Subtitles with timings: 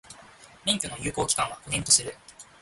[0.65, 2.11] 免許の有効期間は、五年とする。